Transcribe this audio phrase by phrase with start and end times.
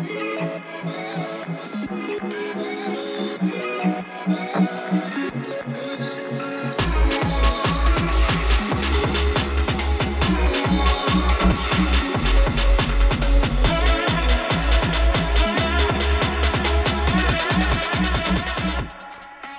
[0.00, 0.06] Hey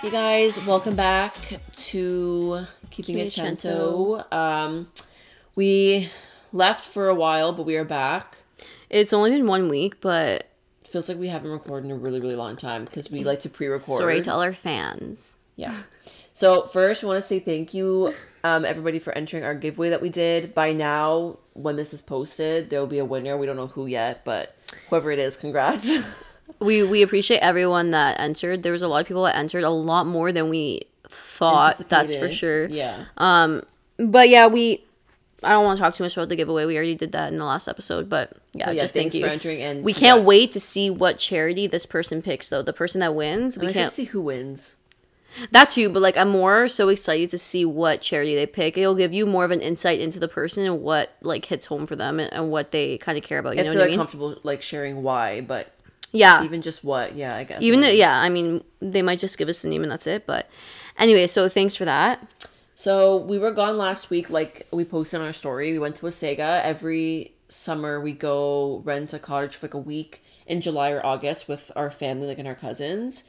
[0.09, 1.35] guys, welcome back
[1.75, 4.25] to Keeping It Keeping It Cento.
[4.31, 4.89] Um,
[5.53, 6.09] we
[6.51, 8.37] left for a while, but we are back.
[8.91, 10.47] It's only been one week, but
[10.85, 13.49] Feels like we haven't recorded in a really, really long time because we like to
[13.49, 13.97] pre-record.
[13.97, 15.31] sorry to all our fans.
[15.55, 15.73] Yeah.
[16.33, 20.01] So first, I want to say thank you, um, everybody, for entering our giveaway that
[20.01, 20.53] we did.
[20.53, 23.37] By now, when this is posted, there will be a winner.
[23.37, 24.57] We don't know who yet, but
[24.89, 25.91] whoever it is, congrats.
[26.59, 28.61] We we appreciate everyone that entered.
[28.61, 31.87] There was a lot of people that entered, a lot more than we thought.
[31.87, 32.67] That's for sure.
[32.67, 33.05] Yeah.
[33.17, 33.63] Um.
[33.97, 34.83] But yeah, we.
[35.43, 36.65] I don't want to talk too much about the giveaway.
[36.65, 39.23] We already did that in the last episode, but yeah, But yeah, just thank you.
[39.25, 39.61] for entering.
[39.61, 40.27] And we can't congrats.
[40.27, 42.61] wait to see what charity this person picks, though.
[42.61, 43.91] The person that wins, we I'm can't.
[43.91, 44.75] see who wins.
[45.51, 48.77] That too, but like I'm more so excited to see what charity they pick.
[48.77, 51.85] It'll give you more of an insight into the person and what like hits home
[51.85, 53.55] for them and, and what they kind of care about.
[53.55, 53.97] You If know they're what I mean?
[53.97, 55.71] comfortable like sharing why, but
[56.11, 57.61] yeah, even just what, yeah, I guess.
[57.61, 60.27] even though, yeah i mean they might just give us the name and that's it
[60.27, 60.49] but
[60.99, 62.19] anyway so thanks for that
[62.75, 65.71] So we were gone last week, like we posted on our story.
[65.71, 66.63] We went to Wasaga.
[66.63, 71.47] Every summer we go rent a cottage for like a week in July or August
[71.47, 73.23] with our family, like and our cousins.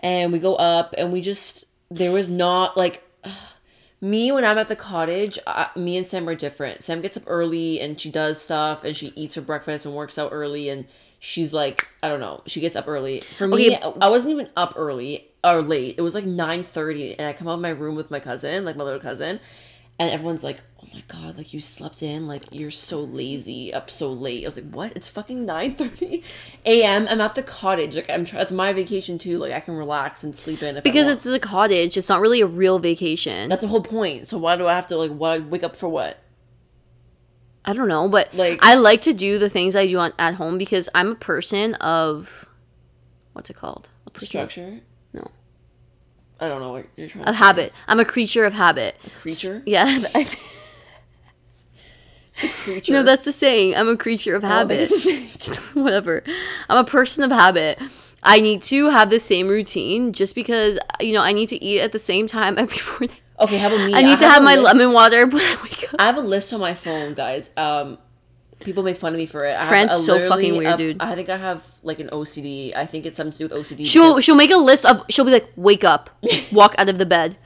[0.00, 3.02] And we go up and we just there was not like
[4.00, 6.82] me when I'm at the cottage, uh, me and Sam are different.
[6.82, 10.18] Sam gets up early and she does stuff and she eats her breakfast and works
[10.18, 10.86] out early and
[11.18, 13.20] she's like I don't know, she gets up early.
[13.20, 13.98] For me, Okay.
[14.00, 15.94] I wasn't even up early or late.
[15.98, 18.76] It was like 9:30 and I come out of my room with my cousin, like
[18.76, 19.40] my little cousin,
[19.98, 23.90] and everyone's like, "Oh my god, like you slept in, like you're so lazy, up
[23.90, 24.92] so late." I was like, "What?
[24.96, 26.22] It's fucking 9:30
[26.66, 27.06] a.m.
[27.08, 27.96] I'm at the cottage.
[27.96, 28.42] Like I'm trying.
[28.42, 29.38] it's my vacation too.
[29.38, 32.20] Like I can relax and sleep in if I because it's a cottage it's not
[32.20, 34.28] really a real vacation That's the whole point.
[34.28, 36.18] So why do I have to like why wake up for what?
[37.62, 40.36] i don't know but Like- i like to do the things i do on, at
[40.36, 42.48] home because i'm a person of
[43.34, 44.80] what's it called a person Structure?
[45.12, 45.26] No
[46.40, 49.62] I don't know what you're trying a to habit i'm a creature of habit Creature?
[49.66, 50.00] yeah
[52.62, 52.92] Creature.
[52.92, 54.90] no that's the saying i'm a creature of Oh, habit
[55.74, 56.22] whatever.
[56.68, 57.78] I'm a person of habit.
[58.22, 61.80] I need to have the same routine just because you know I need to eat
[61.80, 63.16] at the same time every morning.
[63.40, 63.94] Okay, how about me?
[63.94, 65.96] I need to have have my list- lemon water when I wake up.
[65.98, 67.50] I have a list on my phone, guys.
[67.56, 67.98] Um,
[68.60, 69.54] people make fun of me for it.
[69.56, 70.96] I have Fran's a so fucking weird, a- dude.
[71.00, 72.74] I think I have like an OCD.
[72.76, 73.84] I think it's something to do with OCD.
[73.86, 76.10] She'll because- she'll make a list of she'll be like wake up,
[76.52, 77.36] walk out of the bed,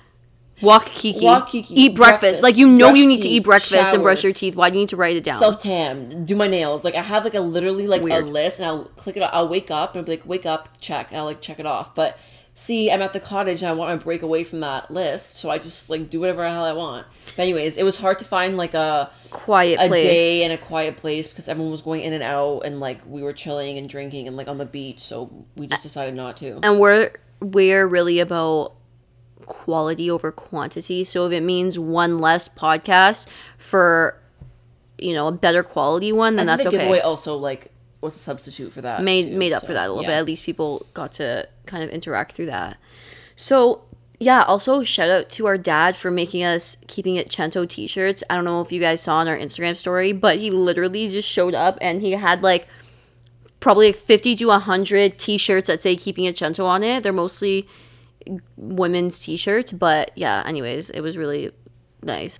[0.63, 2.21] walk Kiki, Walk Kiki, eat breakfast.
[2.21, 4.57] breakfast, Like you know brush you need to eat breakfast and brush your teeth.
[4.57, 5.39] Why do you need to write it down?
[5.39, 6.85] self tan, do my nails.
[6.85, 8.25] Like I have like a literally like Weird.
[8.25, 9.23] a list, and I'll click it.
[9.23, 11.67] I'll wake up and I'll be like, wake up, check, and I'll like check it
[11.67, 11.95] off.
[11.95, 12.19] But
[12.55, 15.51] see, I'm at the cottage and I want to break away from that list, so
[15.51, 17.07] I just like do whatever the hell I want.
[17.37, 20.03] But anyways, it was hard to find like a Quiet a place.
[20.03, 23.23] day in a quiet place because everyone was going in and out, and like we
[23.23, 26.61] were chilling and drinking and like on the beach, so we just decided not to.
[26.63, 27.11] and we're
[27.41, 28.75] we're really about
[29.47, 33.27] quality over quantity so if it means one less podcast
[33.59, 34.19] for
[34.97, 37.71] you know a better quality one then that's the okay giveaway also like
[38.01, 39.03] was a substitute for that.
[39.03, 40.11] made too, made up so, for that a little yeah.
[40.11, 42.77] bit at least people got to kind of interact through that
[43.37, 43.85] so
[44.21, 48.35] yeah also shout out to our dad for making us keeping it cento t-shirts i
[48.35, 51.55] don't know if you guys saw on our instagram story but he literally just showed
[51.55, 52.69] up and he had like
[53.61, 57.67] probably like 50 to 100 t-shirts that say keeping it cento on it they're mostly
[58.57, 61.51] women's t-shirts but yeah anyways it was really
[62.03, 62.39] nice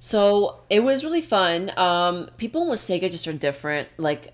[0.00, 1.72] So it was really fun.
[1.76, 3.88] Um, people in Wasaga just are different.
[3.96, 4.32] Like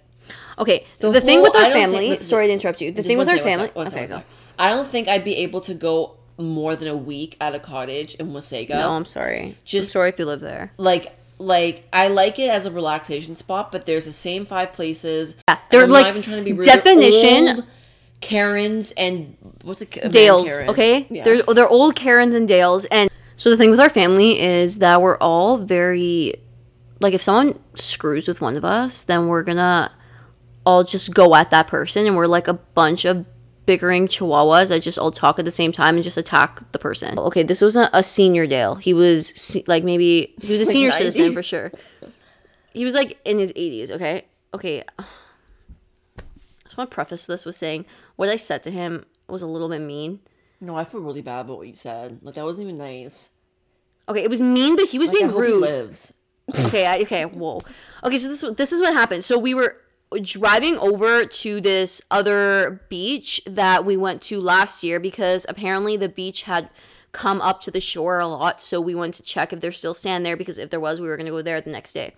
[0.59, 3.19] okay the, The thing whole- with our think family sorry to interrupt you the thing
[3.19, 4.27] with our second, family one second, okay go.
[4.59, 8.15] I don't think I'd be able to go more than a week at a cottage
[8.17, 8.71] in Wasaga.
[8.71, 12.49] no i'm sorry Just- i'm sorry if you live there Like like I like it
[12.49, 15.35] as a relaxation spot, but there's the same five places.
[15.49, 16.65] Yeah, they're like even trying to be rude.
[16.65, 17.65] Definition- old
[18.21, 19.91] Karens and what's it?
[20.13, 21.07] Dales, okay?
[21.11, 21.25] Yeah.
[21.25, 25.03] They're they're old Karens and Dales and so the thing with our family is that
[25.03, 26.35] we're all very
[27.01, 29.91] like if someone screws with one of us, then we're gonna
[30.67, 33.27] all just go at that person and we're like a bunch of
[33.67, 37.19] bickering chihuahuas that just all talk at the same time and just attack the person.
[37.19, 38.75] Okay, this wasn't a senior Dale.
[38.77, 40.99] He was se- like maybe he was a Like senior 90.
[41.11, 41.73] citizen for sure.
[42.73, 44.25] He was like in his 80s, okay?
[44.53, 44.83] Okay.
[44.99, 46.23] I
[46.65, 47.85] just want to preface this with saying
[48.17, 50.21] what I said to him was a little bit mean.
[50.61, 52.19] No, I feel really bad about what you said.
[52.23, 53.31] Like that wasn't even nice.
[54.09, 55.61] Okay, it was mean, but he was Like, being rude.
[55.63, 56.13] lives.
[56.67, 57.63] okay, I, okay, whoa.
[58.03, 59.25] Okay, so this this is what happened.
[59.25, 59.77] So we were
[60.23, 66.09] driving over to this other beach that we went to last year because apparently the
[66.09, 66.71] beach had
[67.13, 68.61] come up to the shore a lot.
[68.61, 71.09] So we went to check if there's still sand there because if there was, we
[71.09, 72.15] were going to go there the next day.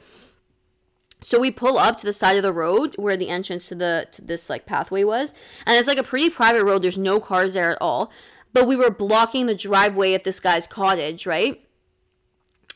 [1.21, 4.07] So we pull up to the side of the road where the entrance to the
[4.13, 5.33] to this like pathway was,
[5.65, 6.83] and it's like a pretty private road.
[6.83, 8.11] There's no cars there at all.
[8.53, 11.63] But we were blocking the driveway of this guy's cottage, right?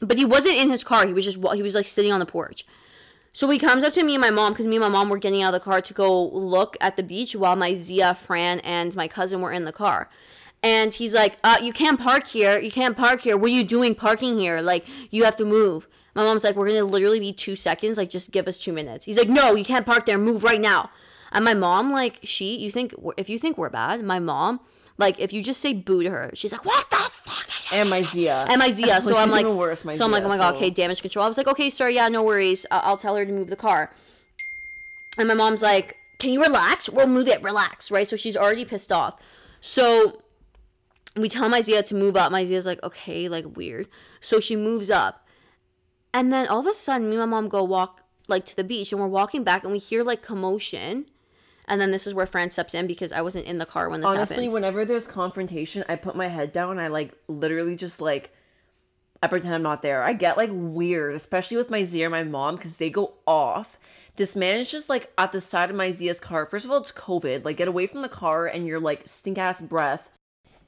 [0.01, 1.07] But he wasn't in his car.
[1.07, 2.65] He was just he was like sitting on the porch.
[3.33, 5.19] So he comes up to me and my mom because me and my mom were
[5.19, 8.61] getting out of the car to go look at the beach while my Zia, Fran,
[8.61, 10.11] and my cousin were in the car.
[10.63, 12.59] And he's like, uh, you can't park here.
[12.59, 13.37] You can't park here.
[13.37, 14.61] What are you doing parking here?
[14.61, 15.89] Like, you have to move.
[16.15, 17.97] My mom's like, we're to literally be two seconds.
[17.97, 19.05] Like, just give us two minutes.
[19.07, 20.19] He's like, no, you can't park there.
[20.19, 20.91] Move right now.
[21.33, 24.61] And my mom, like, she, you think, if you think we're bad, my mom,
[25.01, 27.49] like, if you just say boo to her, she's like, what the fuck?
[27.73, 28.47] And my Zia.
[28.49, 29.01] And my Zia.
[29.03, 31.25] So I'm like, worse, my so I'm like, oh my god, so- okay, damage control.
[31.25, 32.67] I was like, okay, sir, yeah, no worries.
[32.71, 33.93] Uh, I'll tell her to move the car.
[35.19, 36.89] And my mom's like, can you relax?
[36.89, 38.07] We'll move it, relax, right?
[38.07, 39.21] So she's already pissed off.
[39.61, 40.23] So
[41.17, 42.31] we tell my Zia to move up.
[42.31, 43.89] My Zia's like, okay, like weird.
[44.21, 45.27] So she moves up.
[46.13, 48.65] And then all of a sudden, me and my mom go walk like to the
[48.65, 51.07] beach and we're walking back and we hear like commotion.
[51.71, 54.01] And then this is where Fran steps in because I wasn't in the car when
[54.01, 54.19] this happened.
[54.19, 54.55] Honestly, happened.
[54.55, 58.33] whenever there's confrontation, I put my head down and I like literally just like
[59.23, 60.03] I pretend I'm not there.
[60.03, 63.79] I get like weird, especially with my Zia and my mom because they go off.
[64.17, 66.45] This man is just like at the side of my Zia's car.
[66.45, 67.45] First of all, it's COVID.
[67.45, 70.11] Like, get away from the car and your like stink ass breath.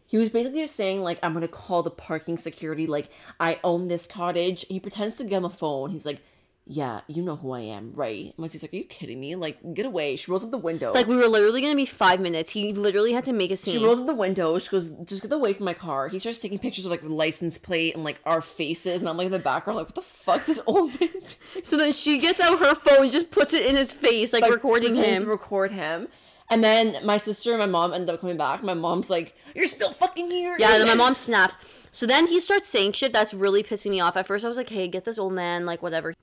[0.07, 2.87] He was basically just saying like I'm gonna call the parking security.
[2.87, 3.11] Like
[3.41, 4.67] I own this cottage.
[4.69, 5.91] He pretends to get him a phone.
[5.91, 6.23] He's like,
[6.65, 9.35] "Yeah, you know who I am, right?" My Zia's like, "Are you kidding me?
[9.35, 10.93] Like, get away!" She rolls up the window.
[10.93, 12.53] like we were literally gonna be five minutes.
[12.53, 13.79] He literally had to make a scene.
[13.79, 14.59] She rolls up the window.
[14.59, 17.09] She goes, "Just get away from my car." He starts taking pictures of like the
[17.09, 20.01] license plate and like our faces, and I'm like in the background, like, "What the
[20.03, 23.31] fuck, is this old man?" doing?" So then she gets out her phone and just
[23.31, 25.23] puts it in his face, like, Like, recording him.
[25.23, 26.09] to record him.
[26.51, 28.63] And then my sister and my mom end up coming back.
[28.63, 31.57] My mom's like, "You're still fucking here." yeah, and then my mom snaps.
[31.93, 34.17] So then he starts saying shit that's really pissing me off.
[34.17, 36.15] At first, I was like, hey, get this old man, like, whatever.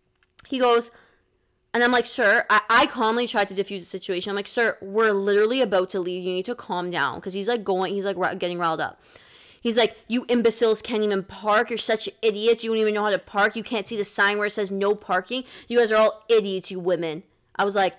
[0.48, 0.92] He goes,
[1.74, 4.32] and I'm like, sir, I, I calmly tried to diffuse the situation.
[4.32, 6.24] I'm like, sir, we're literally about to leave.
[6.24, 7.16] You need to calm down.
[7.16, 9.02] Because he's like going, he's like ri- getting riled up.
[9.62, 11.70] He's like, you imbeciles can't even park.
[11.70, 12.64] You're such idiots.
[12.64, 13.56] You don't even know how to park.
[13.56, 15.44] You can't see the sign where it says no parking.
[15.68, 17.24] You guys are all idiots, you women.
[17.56, 17.98] I was like,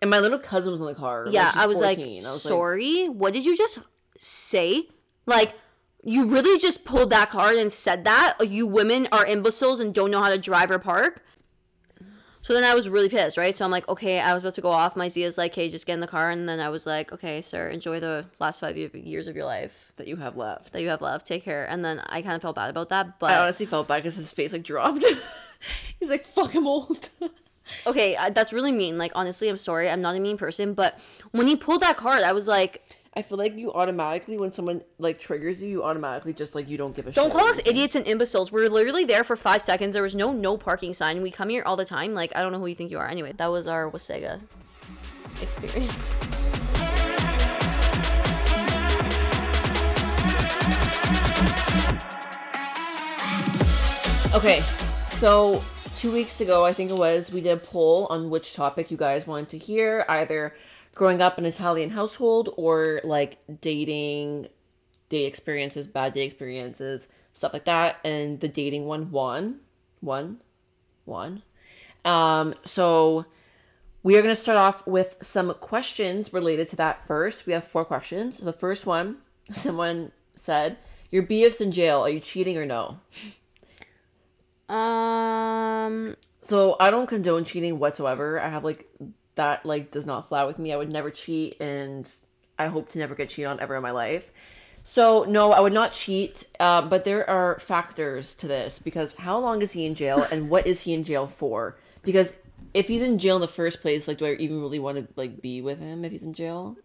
[0.00, 1.26] and my little cousin was in the car.
[1.28, 2.16] yeah, she's I was 14.
[2.16, 3.78] like, I was sorry, what did you just
[4.16, 4.88] say?
[5.26, 5.54] Like,
[6.04, 8.36] you really just pulled that card and said that?
[8.46, 11.24] You women are imbeciles and don't know how to drive or park?
[12.46, 13.56] So then I was really pissed, right?
[13.56, 14.94] So I'm like, okay, I was about to go off.
[14.94, 16.30] My Zia's like, hey, just get in the car.
[16.30, 19.90] And then I was like, okay, sir, enjoy the last five years of your life
[19.96, 20.72] that you have left.
[20.72, 21.26] that you have left.
[21.26, 21.64] Take care.
[21.68, 23.18] And then I kind of felt bad about that.
[23.18, 25.04] But I honestly felt bad because his face like dropped.
[25.98, 27.08] He's like, "Fuck, I'm old."
[27.88, 28.96] okay, I- that's really mean.
[28.96, 29.90] Like, honestly, I'm sorry.
[29.90, 30.72] I'm not a mean person.
[30.72, 31.00] But
[31.32, 34.82] when he pulled that card, I was like, I feel like you automatically, when someone
[34.98, 37.14] like triggers you, you automatically just like you don't give a shit.
[37.14, 38.52] Don't call us idiots and imbeciles.
[38.52, 39.94] We're literally there for five seconds.
[39.94, 41.22] There was no no parking sign.
[41.22, 42.12] We come here all the time.
[42.12, 43.08] Like I don't know who you think you are.
[43.08, 44.38] Anyway, that was our Wasaga
[45.40, 46.14] experience.
[54.34, 54.62] Okay,
[55.08, 55.64] so
[55.94, 58.98] two weeks ago, I think it was, we did a poll on which topic you
[58.98, 60.54] guys wanted to hear, either
[60.96, 64.48] growing up in an Italian household or like dating,
[65.10, 67.98] date experiences, bad date experiences, stuff like that.
[68.02, 69.60] And the dating one won,
[70.00, 70.42] one,
[71.04, 71.42] one.
[72.04, 73.26] Um, so
[74.02, 77.46] we are going to start off with some questions related to that first.
[77.46, 78.38] We have four questions.
[78.38, 79.18] The first one,
[79.50, 80.78] someone said,
[81.10, 82.00] "Your BF's in jail.
[82.00, 82.98] Are you cheating or no?"
[84.74, 88.40] Um, So I don't condone cheating whatsoever.
[88.40, 88.88] I have like
[89.36, 90.72] that like does not fly with me.
[90.72, 92.12] I would never cheat and
[92.58, 94.32] I hope to never get cheated on ever in my life.
[94.82, 96.44] So no, I would not cheat.
[96.60, 100.48] Uh, but there are factors to this because how long is he in jail and
[100.48, 101.78] what is he in jail for?
[102.02, 102.36] Because
[102.74, 105.06] if he's in jail in the first place, like do I even really want to
[105.16, 106.76] like be with him if he's in jail?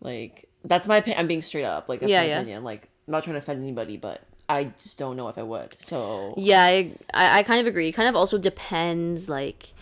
[0.00, 1.20] Like that's my opinion.
[1.20, 1.88] I'm being straight up.
[1.88, 2.38] Like Yeah, my yeah.
[2.38, 2.64] opinion.
[2.64, 5.74] Like I'm not trying to offend anybody, but I just don't know if I would.
[5.82, 7.88] So yeah, I, I I kind of agree.
[7.88, 9.28] It kind of also depends.
[9.28, 9.72] Like,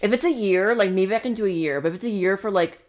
[0.00, 2.10] If it's a year, like maybe I can do a year, but if it's a
[2.10, 2.80] year for like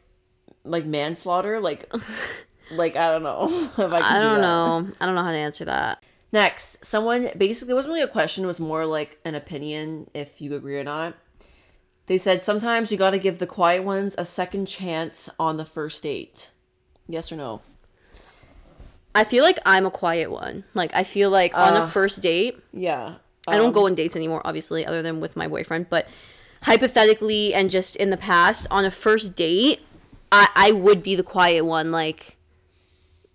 [0.64, 1.92] like manslaughter, like
[2.72, 3.48] like I don't know
[3.78, 4.42] if I can I do don't that.
[4.42, 4.88] know.
[5.02, 6.04] I don't know how to answer that.
[6.32, 10.42] Next, someone basically it wasn't really a question, it was more like an opinion if
[10.42, 11.16] you agree or not.
[12.06, 15.66] They said sometimes you got to give the quiet ones a second chance on the
[15.66, 16.52] first date.
[17.08, 17.62] Yes or no?
[19.16, 20.64] I feel like I'm a quiet one.
[20.76, 23.16] Like I feel like on Uh, a first date, Yeah.
[23.48, 25.90] I don't go on dates anymore, obviously, other than with my boyfriend.
[25.90, 26.08] But
[26.64, 29.82] hypothetically and just in the past on a first date,
[30.32, 32.38] I I would be the quiet one like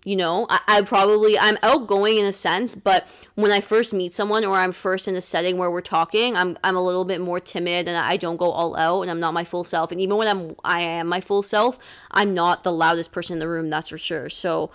[0.05, 4.13] you know I, I probably i'm outgoing in a sense but when i first meet
[4.13, 7.19] someone or i'm first in a setting where we're talking i'm, I'm a little bit
[7.21, 9.99] more timid and i don't go all out and i'm not my full self and
[9.99, 11.79] even when i'm i am my full self
[12.11, 14.69] i'm not the loudest person in the room that's for sure so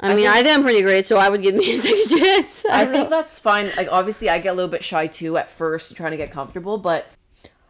[0.00, 2.18] i, mean think- i think i'm pretty great so i would give me a second
[2.18, 3.16] chance I don't think know.
[3.16, 3.70] that's fine.
[3.76, 6.76] Like obviously I get a little bit shy too at first trying to get comfortable,
[6.76, 7.06] but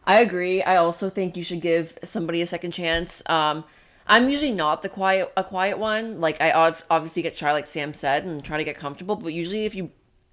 [0.04, 0.62] I agree.
[0.62, 3.23] I also think you should give somebody a second chance.
[3.26, 3.64] Um
[4.07, 6.21] I'm usually not the quiet a quiet one.
[6.21, 6.50] Like I
[6.90, 9.90] obviously get shy like Sam said and try to get comfortable, but usually if you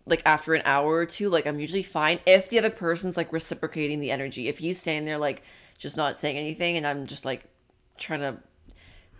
[0.08, 3.32] like after an hour or two, like I'm usually fine if the other person's like
[3.32, 4.48] reciprocating the energy.
[4.48, 5.44] If he's standing there like
[5.78, 7.44] just not saying anything and I'm just like
[7.98, 8.38] trying to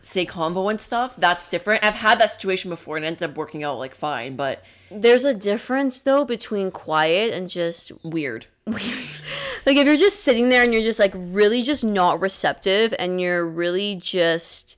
[0.02, 1.84] say convo and stuff, that's different.
[1.84, 5.34] I've had that situation before and ended up working out like fine, but there's a
[5.34, 8.48] difference though between quiet and just weird.
[8.68, 13.22] like if you're just sitting there and you're just like really just not receptive and
[13.22, 14.78] you're really just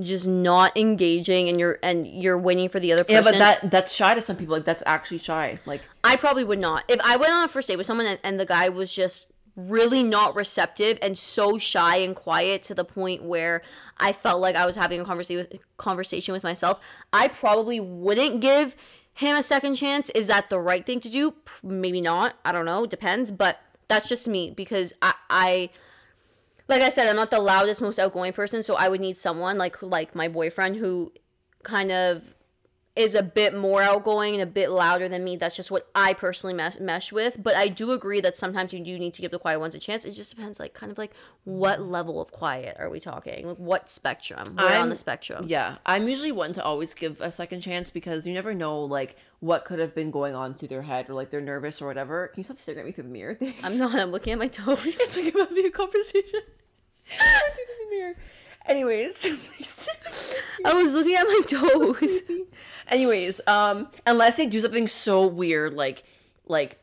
[0.00, 3.70] just not engaging and you're and you're waiting for the other person Yeah, but that
[3.70, 4.54] that's shy to some people.
[4.56, 5.58] Like that's actually shy.
[5.66, 6.84] Like I probably would not.
[6.88, 9.26] If I went on a first date with someone and, and the guy was just
[9.56, 13.62] really not receptive and so shy and quiet to the point where
[13.98, 16.80] I felt like I was having a conversation with conversation with myself,
[17.12, 18.74] I probably wouldn't give
[19.14, 20.10] him a second chance.
[20.10, 21.34] Is that the right thing to do?
[21.62, 22.34] Maybe not.
[22.44, 22.86] I don't know.
[22.86, 23.30] Depends.
[23.30, 25.70] But that's just me because I, I
[26.68, 29.58] like I said, I'm not the loudest, most outgoing person, so I would need someone
[29.58, 31.12] like like my boyfriend who
[31.62, 32.33] kind of
[32.96, 35.34] is a bit more outgoing and a bit louder than me.
[35.34, 37.42] That's just what I personally mesh, mesh with.
[37.42, 39.80] But I do agree that sometimes you do need to give the quiet ones a
[39.80, 40.04] chance.
[40.04, 41.10] It just depends, like, kind of like
[41.42, 43.48] what level of quiet are we talking?
[43.48, 44.56] Like, what spectrum?
[44.56, 45.46] We're on the spectrum.
[45.48, 49.16] yeah, I'm usually one to always give a second chance because you never know like
[49.40, 52.28] what could have been going on through their head or like they're nervous or whatever.
[52.28, 53.34] Can you stop staring at me through the mirror?
[53.34, 53.64] Thanks.
[53.64, 53.94] I'm not.
[53.96, 54.78] I'm looking at my toes.
[54.84, 56.22] It's like about to be a conversation.
[57.08, 58.14] through the mirror.
[58.66, 59.24] Anyways,
[60.64, 62.22] I was looking at my toes.
[62.88, 66.04] anyways, um, unless they do something so weird, like,
[66.46, 66.78] like,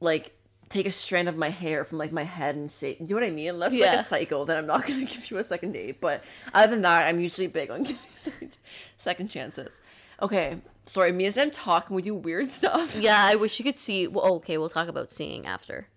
[0.00, 0.32] like
[0.68, 3.20] take a strand of my hair from like my head and say, do you know
[3.20, 3.50] what I mean?
[3.50, 6.00] Unless you're like a cycle, then I'm not gonna give you a second date.
[6.00, 6.24] But
[6.54, 8.50] other than that, I'm usually big on giving
[8.96, 9.80] second, chances.
[10.20, 12.96] Okay, sorry, me and Sam talk and we do weird stuff.
[12.96, 14.06] yeah, I wish you could see.
[14.06, 15.88] Well, okay, we'll talk about seeing after.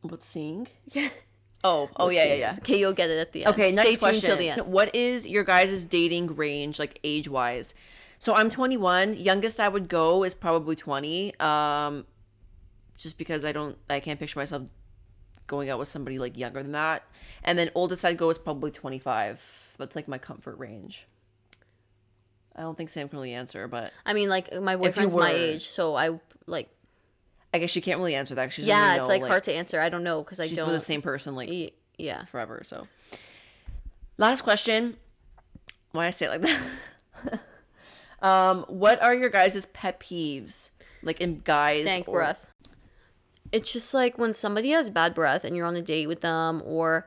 [0.00, 0.68] What's seeing?
[0.90, 1.10] Yeah.
[1.64, 2.56] Oh, oh yeah, yeah, yeah.
[2.58, 3.54] Okay, you'll get it at the end.
[3.54, 4.22] Okay, next Stay tuned question.
[4.22, 4.62] till the end.
[4.62, 7.74] What is your guys' dating range, like age wise?
[8.18, 9.14] So I'm 21.
[9.14, 11.38] Youngest I would go is probably 20.
[11.40, 12.06] Um,
[12.96, 14.62] just because I don't, I can't picture myself
[15.46, 17.04] going out with somebody like younger than that.
[17.44, 19.40] And then oldest I'd go is probably 25.
[19.78, 21.06] That's like my comfort range.
[22.54, 25.68] I don't think Sam can really answer, but I mean, like my boyfriend's my age,
[25.68, 26.68] so I like.
[27.54, 28.52] I guess she can't really answer that.
[28.52, 29.80] She doesn't Yeah, really it's know, like, hard to answer.
[29.80, 30.68] I don't know because I She's don't.
[30.68, 32.24] with the same person like Y- Yeah.
[32.24, 32.62] forever.
[32.64, 32.82] So,
[34.18, 34.96] last question.
[35.92, 37.40] Why I say it like that?
[38.26, 40.70] um, what are your guys' pet peeves?
[41.02, 42.46] Like in guys, stank or- breath.
[43.50, 46.62] It's just like when somebody has bad breath and you're on a date with them,
[46.64, 47.06] or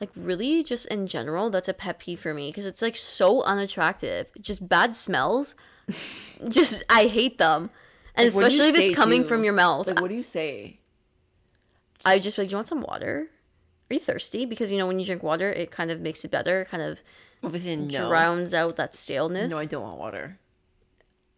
[0.00, 3.42] like really just in general, that's a pet peeve for me because it's like so
[3.42, 4.30] unattractive.
[4.40, 5.54] Just bad smells.
[6.48, 7.68] just I hate them,
[8.14, 9.86] and Like, you especially if it's coming to- from your mouth.
[9.86, 10.78] Like, what do you say?
[12.04, 13.28] I just like, do you want some water?
[13.90, 14.44] Are you thirsty?
[14.46, 16.62] Because you know when you drink water, it kind of makes it better.
[16.62, 17.00] It kind of
[17.42, 18.08] Obviously, no.
[18.08, 19.50] drowns out that staleness.
[19.50, 20.38] No, I don't want water.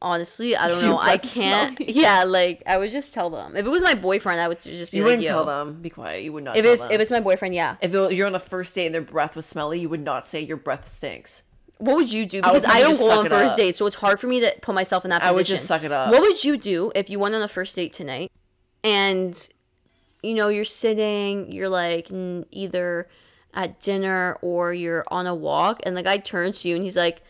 [0.03, 0.99] Honestly, I don't know.
[0.99, 1.79] I can't.
[1.89, 3.57] Yeah, like I would just tell them.
[3.57, 5.31] If it was my boyfriend, I would just be You like, wouldn't Yo.
[5.31, 5.81] tell them.
[5.83, 6.23] Be quiet.
[6.25, 6.57] You would not.
[6.57, 6.91] If it's them.
[6.93, 7.77] if it's my boyfriend, yeah.
[7.81, 10.27] if it- you're on the first date and their breath was smelly, you would not
[10.27, 11.43] say your breath stinks.
[11.79, 12.41] What would you do?
[12.41, 13.59] Because I, probably don't go on first up.
[13.59, 15.35] dates, so it's hard for me to put myself in that position.
[15.35, 16.11] I would just suck it up.
[16.11, 18.33] What would you do if you went on a first date tonight
[18.83, 19.49] and
[20.23, 23.09] you know you're sitting, you're like n- either
[23.53, 26.97] at dinner or you're on a walk, and the guy turns to you and he's
[26.97, 27.23] like,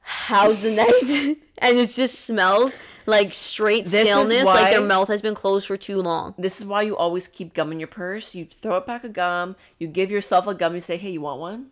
[0.00, 5.08] "How's the night?" and it just smells like straight This is staleness, like their mouth
[5.08, 6.34] has been closed for too long.
[6.38, 8.34] This is why you always keep gum in your purse.
[8.34, 9.56] You throw it back a gum.
[9.78, 10.74] You give yourself a gum.
[10.74, 11.70] You say, "Hey, you want one?"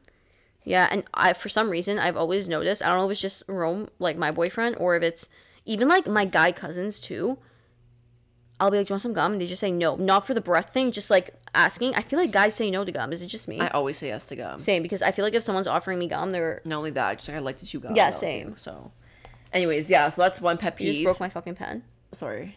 [0.65, 2.83] Yeah, and I for some reason I've always noticed.
[2.83, 5.29] I don't know if it's just Rome, like my boyfriend, or if it's
[5.65, 7.39] even like my guy cousins too.
[8.59, 10.35] I'll be like, "Do you want some gum?" And they just say no, not for
[10.35, 11.95] the breath thing, just like asking.
[11.95, 13.11] I feel like guys say no to gum.
[13.11, 13.59] Is it just me?
[13.59, 14.59] I always say yes to gum.
[14.59, 17.15] Same, because I feel like if someone's offering me gum, they're Not only that, I
[17.15, 17.97] just like I like to chew gum.
[17.97, 18.49] Yeah, same.
[18.49, 18.93] too, so,
[19.55, 20.11] anyways, yeah.
[20.11, 21.07] So that's one pet you just peeve.
[21.07, 21.85] broke my fucking pen.
[22.13, 22.57] Sorry.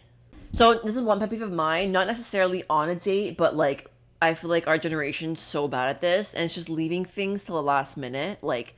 [0.52, 1.90] So this is one pet peeve of mine.
[1.90, 3.90] Not necessarily on a date, but like
[4.24, 7.56] I feel like our generation's so bad at this, and it's just leaving things till
[7.56, 8.42] the last minute.
[8.42, 8.74] Like,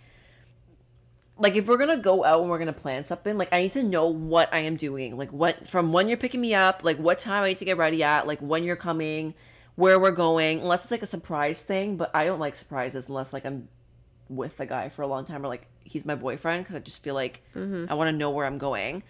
[1.38, 3.83] like if we're gonna go out and we're gonna plan something, like I need to
[3.83, 5.17] know what I am doing.
[5.17, 7.76] Like what from when you're picking me up, like what time I need to get
[7.76, 9.35] ready at, like when you're coming,
[9.76, 11.97] where we're going, unless it's like a surprise thing.
[11.97, 13.69] But I don't like surprises unless like I'm
[14.29, 17.03] with a guy for a long time or like he's my boyfriend because I just
[17.03, 17.87] feel like mm-hmm.
[17.88, 19.03] I want to know where I'm going.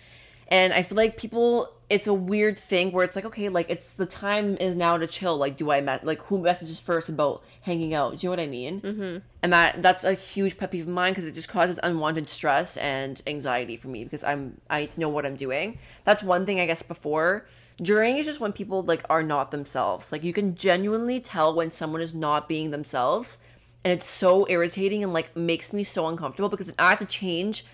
[0.49, 3.95] And I feel like people, it's a weird thing where it's like, okay, like it's
[3.95, 5.37] the time is now to chill.
[5.37, 8.19] Like, do I met like who messages first about hanging out?
[8.19, 8.81] Do you know what I mean?
[8.81, 9.19] Mm-hmm.
[9.43, 12.77] And that that's a huge pet peeve of mine because it just causes unwanted stress
[12.77, 15.79] and anxiety for me because I'm I need to know what I'm doing.
[16.05, 17.47] That's one thing I guess before.
[17.79, 20.11] During is just when people like are not themselves.
[20.13, 23.39] Like you can genuinely tell when someone is not being themselves
[23.85, 27.65] and it's so irritating and like makes me so uncomfortable because I have to change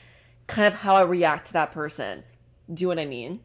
[0.46, 2.24] kind of how I react to that person.
[2.72, 3.40] Do you know what I mean?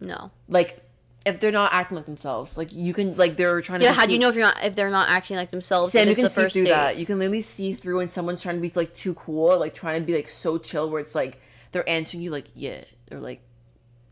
[0.00, 0.30] No.
[0.48, 0.80] Like
[1.24, 3.86] if they're not acting like themselves, like you can like they're trying to.
[3.86, 5.92] Yeah, how do you know if you're not if they're not acting like themselves?
[5.92, 6.68] Sam, you can see through date?
[6.70, 6.96] that.
[6.98, 10.00] You can literally see through when someone's trying to be like too cool, like trying
[10.00, 11.40] to be like so chill, where it's like
[11.72, 13.40] they're answering you like yeah or like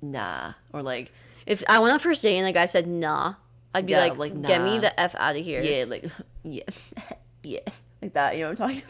[0.00, 1.12] nah or like
[1.46, 3.34] If I went on first date and the guy said nah,
[3.74, 5.60] I'd be Yeah, like, like, get me the f out of here.
[5.62, 6.06] yeah like
[6.44, 6.62] yeah
[7.42, 7.60] yeah
[8.00, 8.36] like that.
[8.36, 8.82] You know what I'm talking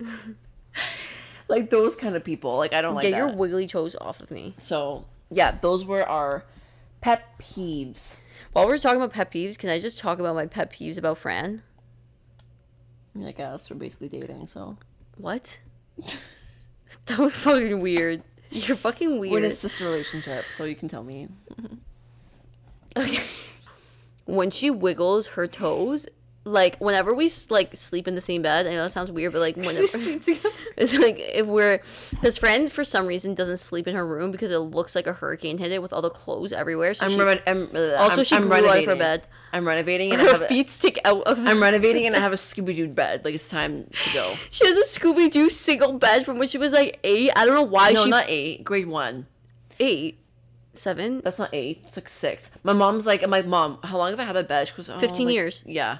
[0.00, 0.10] about?
[1.48, 2.56] Like those kind of people.
[2.56, 3.18] Like I don't like Get that.
[3.18, 4.54] your wiggly toes off of me.
[4.58, 6.44] so yeah, those were our
[7.00, 8.16] pet peeves.
[8.52, 11.18] While we're talking about pet peeves, can I just talk about my pet peeves about
[11.18, 11.62] Fran?
[13.24, 14.76] I guess we're basically dating, so
[15.16, 15.60] What?
[17.06, 18.22] that was fucking weird.
[18.50, 19.44] You're fucking we're weird.
[19.44, 21.28] in a sister relationship, so you can tell me.
[22.96, 23.22] Okay.
[24.26, 26.06] when she wiggles her toes,
[26.46, 29.40] like whenever we like sleep in the same bed, I know that sounds weird, but
[29.40, 30.48] like whenever we sleep together.
[30.76, 31.80] it's like if we're
[32.22, 35.12] his friend for some reason doesn't sleep in her room because it looks like a
[35.12, 36.94] hurricane hit it with all the clothes everywhere.
[36.94, 38.98] So I'm, she, reno- I'm uh, also I'm, she I'm grew out of her renovating.
[38.98, 39.26] bed.
[39.52, 41.38] I'm renovating and I Her have a, feet stick out of.
[41.46, 43.24] I'm renovating and I have a Scooby Doo bed.
[43.24, 44.34] Like it's time to go.
[44.50, 47.30] she has a Scooby Doo single bed from when she was like eight.
[47.34, 48.62] I don't know why no, she not eight.
[48.64, 49.26] Grade one.
[49.80, 50.18] eight,
[50.74, 51.22] seven.
[51.24, 51.82] That's not eight.
[51.86, 52.50] It's like six.
[52.62, 54.68] My mom's like, I'm like, mom, how long have I had that bed?
[54.68, 55.62] She goes, oh, 15 like- years.
[55.66, 55.98] Yeah.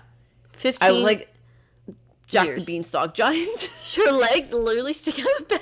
[0.56, 1.32] 15 I was like
[2.26, 2.66] Jack years.
[2.66, 3.70] the Beanstalk giant.
[3.96, 5.60] her legs literally stick out of bed.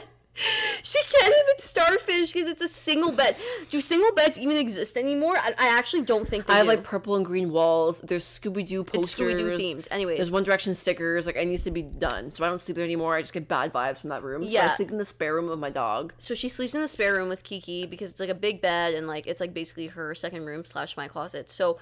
[0.83, 3.37] She can't even starfish because it's a single bed.
[3.70, 5.37] Do single beds even exist anymore?
[5.38, 6.70] I, I actually don't think they I have do.
[6.70, 8.00] like purple and green walls.
[8.02, 9.40] There's Scooby Doo It's posters.
[9.40, 9.87] Scooby-Doo themed.
[9.92, 10.16] Anyways.
[10.18, 11.26] there's One Direction stickers.
[11.26, 12.33] Like, I need to be done.
[12.33, 13.14] So I don't sleep there anymore.
[13.14, 14.42] I just get bad vibes from that room.
[14.42, 14.70] So Yeah.
[14.72, 16.12] I sleep in the spare room of my dog.
[16.18, 18.94] so she sleeps in the spare room with Kiki because it's like a big bed
[18.94, 21.48] and like it's like basically her second room slash my closet.
[21.48, 21.78] So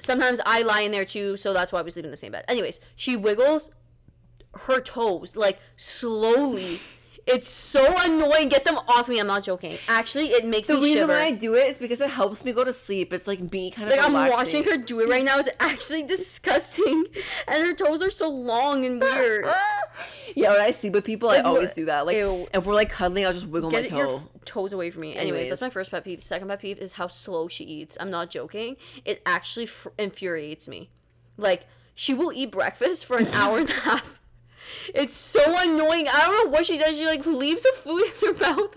[0.00, 2.44] sometimes I lie in there too, so that's why we sleep in the same bed.
[2.48, 3.70] Anyways, she wiggles
[4.66, 6.78] her toes like slowly.
[7.26, 8.50] It's so annoying.
[8.50, 9.18] Get them off me.
[9.18, 9.78] I'm not joking.
[9.88, 10.74] Actually, it makes me.
[10.74, 11.12] The me reason shiver.
[11.14, 13.14] why I do it is because it helps me go to sleep.
[13.14, 15.38] It's like me kind of Like I'm watching her do it right now.
[15.38, 17.04] It's actually disgusting,
[17.48, 19.46] and her toes are so long and weird.
[20.36, 22.06] Yeah, when I sleep with people, I always do that.
[22.06, 22.48] Like, ew.
[22.52, 23.98] if we're like cuddling, I'll just wiggle my Get toe.
[23.98, 25.10] your toes away from me.
[25.14, 25.48] Anyways, Anyways.
[25.50, 26.20] that's my first pet peeve.
[26.20, 27.96] Second pet peeve is how slow she eats.
[28.00, 28.76] I'm not joking.
[29.04, 30.90] It actually f- infuriates me.
[31.36, 34.20] Like she will eat breakfast for an hour and a half.
[34.94, 36.08] It's so annoying.
[36.08, 36.96] I don't know what she does.
[36.96, 38.76] She like leaves the food in her mouth.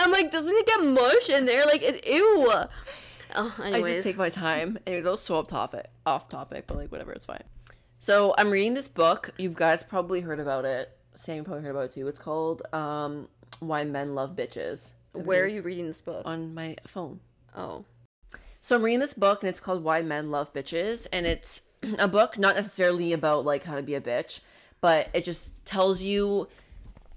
[0.00, 1.66] I'm like, doesn't it get mush in there?
[1.66, 2.50] Like, it, ew.
[3.36, 3.96] Oh, I anyways.
[3.96, 4.78] just take my time.
[4.86, 7.44] Anyways, that was so off topic, off topic, but like whatever, it's fine.
[8.02, 9.30] So I'm reading this book.
[9.36, 10.90] You guys probably heard about it.
[11.14, 12.08] Sam probably heard about it too.
[12.08, 13.28] It's called um,
[13.60, 16.22] "Why Men Love Bitches." Where are you reading this book?
[16.24, 17.20] on my phone.
[17.54, 17.84] Oh.
[18.62, 21.62] So I'm reading this book and it's called Why Men Love Bitches and it's
[21.98, 24.40] a book not necessarily about like how to be a bitch,
[24.80, 26.48] but it just tells you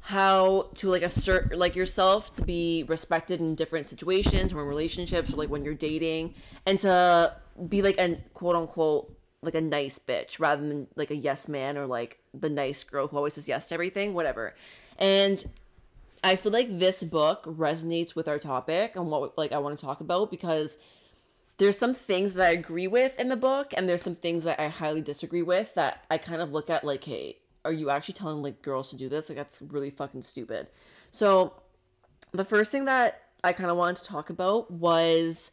[0.01, 5.31] how to like assert like yourself to be respected in different situations or in relationships
[5.31, 6.33] or like when you're dating
[6.65, 7.33] and to
[7.69, 11.77] be like a quote unquote like a nice bitch rather than like a yes man
[11.77, 14.55] or like the nice girl who always says yes to everything, whatever.
[14.97, 15.43] And
[16.23, 19.85] I feel like this book resonates with our topic and what like I want to
[19.85, 20.77] talk about because
[21.57, 24.59] there's some things that I agree with in the book and there's some things that
[24.59, 28.15] I highly disagree with that I kind of look at like, hey, are you actually
[28.15, 29.29] telling like girls to do this?
[29.29, 30.67] Like that's really fucking stupid.
[31.11, 31.53] So
[32.31, 35.51] the first thing that I kind of wanted to talk about was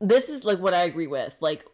[0.00, 1.36] this is like what I agree with.
[1.40, 1.64] Like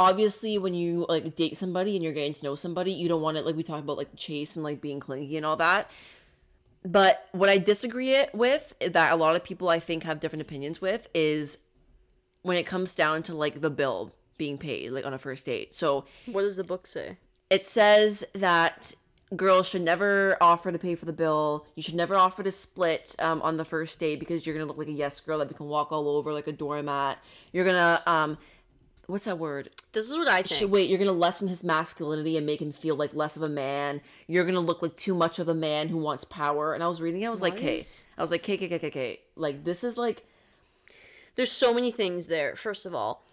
[0.00, 3.36] obviously when you like date somebody and you're getting to know somebody, you don't want
[3.36, 5.88] it like we talk about like the chase and like being clingy and all that.
[6.84, 10.40] But what I disagree it with that a lot of people I think have different
[10.42, 11.58] opinions with is
[12.42, 15.76] when it comes down to like the bill being paid like on a first date.
[15.76, 17.18] So What does the book say?
[17.50, 18.94] it says that
[19.36, 21.66] girls should never offer to pay for the bill.
[21.76, 24.78] You should never offer to split um, on the first date because you're gonna look
[24.78, 27.18] like a yes girl that can walk all over like a doormat.
[27.52, 28.38] You're gonna um,
[29.10, 29.70] what's that word?
[29.92, 30.70] This is what I think.
[30.72, 34.00] Wait, you're gonna lessen his masculinity and make him feel like less of a man.
[34.26, 36.74] You're gonna look like too much of a man who wants power.
[36.74, 37.84] And I was reading, it, I was like, hey,
[38.16, 39.20] I was like, K K K K K.
[39.36, 40.24] Like this is like
[41.36, 42.56] There's so many things there.
[42.56, 43.24] First of all,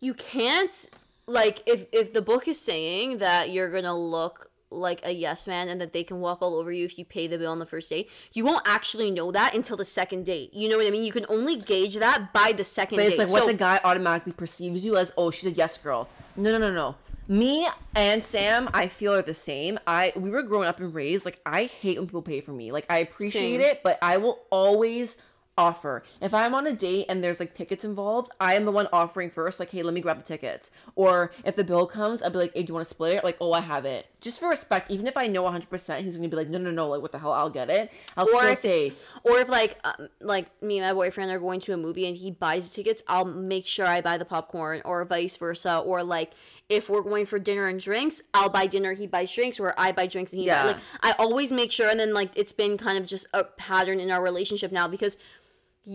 [0.00, 0.88] you can't
[1.26, 5.68] like if if the book is saying that you're gonna look like a yes man
[5.68, 7.66] and that they can walk all over you if you pay the bill on the
[7.66, 10.90] first date you won't actually know that until the second date you know what i
[10.90, 13.46] mean you can only gauge that by the second But date it's like So- what
[13.46, 15.12] the guy automatically perceives you as.
[15.16, 16.08] Oh, she's a yes girl.
[16.36, 16.94] No, no, no, no.
[17.28, 19.78] Me and Sam, I feel are the same.
[19.86, 22.72] I we were growing up and raised like I hate when people pay for me.
[22.72, 23.60] Like I appreciate Same.
[23.60, 25.16] it, but I will always
[25.60, 26.02] offer.
[26.20, 29.30] If I'm on a date and there's like tickets involved, I am the one offering
[29.30, 29.60] first.
[29.60, 30.70] Like, hey, let me grab the tickets.
[30.96, 33.24] Or if the bill comes, I'll be like, hey, do you want to split it?
[33.24, 34.06] Like, oh, I have it.
[34.20, 34.90] Just for respect.
[34.90, 36.88] Even if I know 100, percent he's gonna be like, no, no, no.
[36.88, 37.32] Like, what the hell?
[37.32, 37.92] I'll get it.
[38.16, 38.92] I'll or still if, say.
[39.24, 42.16] or if like um, like me and my boyfriend are going to a movie and
[42.16, 46.02] he buys the tickets i'll make sure i buy the popcorn or vice versa or
[46.02, 46.32] like
[46.68, 49.90] if we're going for dinner and drinks i'll buy dinner he buys drinks or i
[49.92, 50.62] buy drinks and he Yeah.
[50.62, 53.44] buy, like i always make sure and then like it's been kind of just a
[53.44, 55.18] pattern in our relationship now because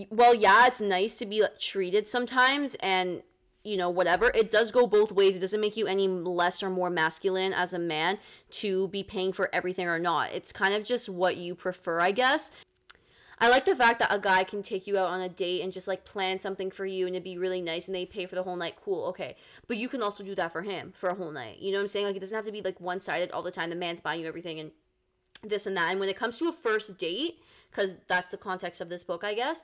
[0.10, 3.22] well yeah it's nice to be like, treated sometimes and
[3.64, 6.70] you know whatever it does go both ways it doesn't make you any less or
[6.70, 8.18] more masculine as a man
[8.50, 12.12] to be paying for everything or not it's kind of just what you prefer i
[12.12, 12.52] guess
[13.40, 15.74] I like the fact that a guy can take you out on a date and
[15.74, 18.36] just like plan something for you and it'd be really nice and they pay for
[18.36, 18.78] the whole night.
[18.82, 19.36] Cool, okay.
[19.68, 21.60] But you can also do that for him for a whole night.
[21.60, 22.06] You know what I'm saying?
[22.06, 23.70] Like it doesn't have to be like one sided all the time.
[23.70, 24.72] The man's buying you everything and
[25.44, 25.92] this and that.
[25.92, 27.40] And when it comes to a first date,
[27.76, 29.64] because that's the context of this book, I guess.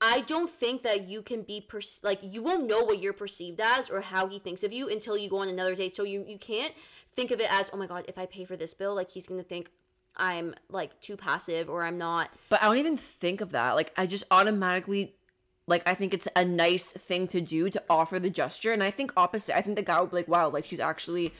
[0.00, 3.60] I don't think that you can be per- like you won't know what you're perceived
[3.60, 5.96] as or how he thinks of you until you go on another date.
[5.96, 6.72] So you you can't
[7.16, 9.26] think of it as oh my god if I pay for this bill like he's
[9.26, 9.70] gonna think
[10.16, 13.72] I'm like too passive or I'm not But I don't even think of that.
[13.72, 15.16] Like I just automatically
[15.66, 18.72] like I think it's a nice thing to do to offer the gesture.
[18.72, 19.56] And I think opposite.
[19.56, 21.34] I think the guy would be like, wow, like she's actually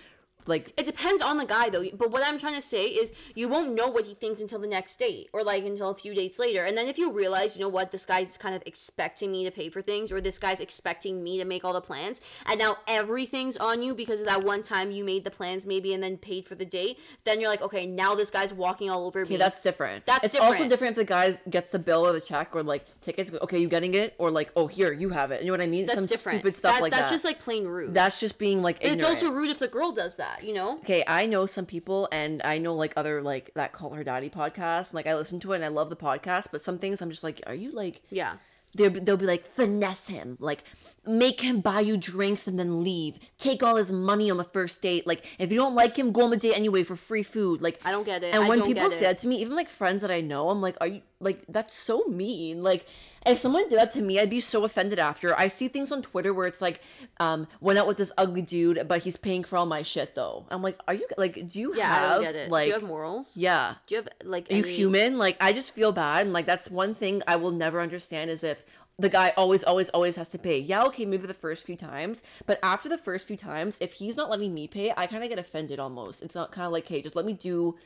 [0.49, 1.85] like It depends on the guy though.
[1.95, 4.67] But what I'm trying to say is you won't know what he thinks until the
[4.67, 6.65] next date or like until a few dates later.
[6.65, 9.51] And then if you realize, you know what, this guy's kind of expecting me to
[9.51, 12.79] pay for things or this guy's expecting me to make all the plans and now
[12.89, 16.17] everything's on you because of that one time you made the plans maybe and then
[16.17, 19.25] paid for the date, then you're like, okay, now this guy's walking all over me.
[19.27, 20.07] Okay, that's different.
[20.07, 20.35] That's different.
[20.35, 20.71] it's also different.
[20.71, 23.31] different if the guy gets the bill or the check or like tickets.
[23.43, 24.15] Okay, you getting it?
[24.19, 25.41] Or like, oh, here you have it.
[25.43, 25.87] You know what I mean?
[25.87, 26.41] that's Some different.
[26.41, 27.15] stupid stuff like That- like that's that.
[27.15, 27.93] just like plain rude.
[27.95, 30.79] that's just being like it's also rude if the girl does that, you know?
[30.79, 34.31] okay, I know some people and I know like other like that Call Her Daddy
[34.31, 34.95] podcast.
[34.95, 37.25] Like I listen to it and I love the podcast, but some things I'm just
[37.25, 38.35] like, are you like Yeah.
[38.75, 40.63] they'll be, they'll be like finesse him like
[41.07, 44.83] make him buy you drinks and then leave take all his money on the first
[44.83, 47.63] date like if you don't like him go on the date anyway for free food
[47.63, 48.35] like I don't get it.
[48.35, 49.09] and I when people get say it.
[49.09, 51.77] that to me even like friends that i know i'm like are you like that's
[51.77, 52.87] so mean like
[53.27, 56.01] if someone did that to me i'd be so offended after i see things on
[56.01, 56.81] twitter where it's like
[57.19, 60.47] um went out with this ugly dude but he's paying for all my shit though
[60.51, 63.37] i'm like are you like do you Yeah, have like Do you have morals?
[63.37, 65.19] yeah Do you have like are you any- human?
[65.19, 68.45] Like I just feel bad, and like that's one thing I will never understand is
[68.45, 68.65] if
[69.01, 70.59] the guy always, always, always has to pay.
[70.59, 74.17] Yeah, okay, maybe the first few times, but after the first few times, if he's
[74.17, 76.21] not letting me pay, I kind of get offended almost.
[76.23, 77.77] It's not kind of like, hey, just let me do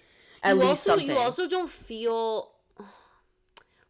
[0.42, 1.08] at you least also something.
[1.08, 2.51] you also don't feel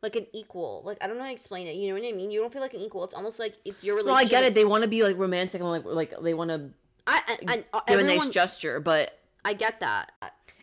[0.02, 0.82] like an equal.
[0.84, 1.76] Like I don't know how to explain it.
[1.76, 2.30] You know what I mean?
[2.30, 3.04] You don't feel like an equal.
[3.04, 4.26] It's almost like it's your relationship.
[4.26, 4.54] I get it.
[4.54, 6.70] They want to be like romantic and like like they want to
[7.06, 10.12] I and, and give a nice gesture, but I get that.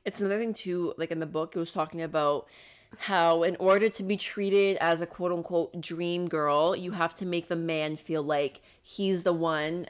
[0.05, 2.47] it's another thing too like in the book it was talking about
[2.97, 7.25] how in order to be treated as a quote unquote dream girl you have to
[7.25, 9.85] make the man feel like he's the one